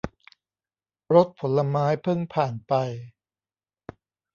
[1.15, 2.73] รถผลไม้เพิ่งผ่านไป